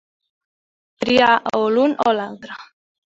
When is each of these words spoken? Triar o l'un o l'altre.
Triar 1.03 1.35
o 1.57 1.59
l'un 1.75 1.93
o 2.09 2.15
l'altre. 2.21 2.57